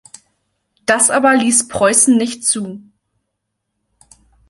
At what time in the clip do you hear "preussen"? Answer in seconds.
1.67-2.17